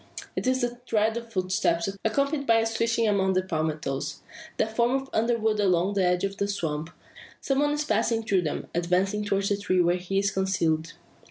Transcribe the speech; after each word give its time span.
It 0.35 0.47
is 0.47 0.61
the 0.61 0.79
tread 0.87 1.15
of 1.15 1.31
footsteps, 1.31 1.87
accompanied 2.03 2.47
by 2.47 2.55
a 2.55 2.65
swishing 2.65 3.07
among 3.07 3.33
the 3.33 3.43
palmettoes, 3.43 4.23
that 4.57 4.75
form 4.75 5.01
an 5.01 5.07
underwood 5.13 5.59
along 5.59 5.93
the 5.93 6.03
edge 6.03 6.23
of 6.23 6.37
the 6.37 6.47
swamp. 6.47 6.89
Some 7.39 7.59
one 7.59 7.73
is 7.73 7.85
passing 7.85 8.23
through 8.23 8.41
them, 8.41 8.65
advancing 8.73 9.23
towards 9.23 9.49
the 9.49 9.57
tree 9.57 9.79
where 9.79 9.97
he 9.97 10.17
is 10.17 10.31
concealed. 10.31 10.93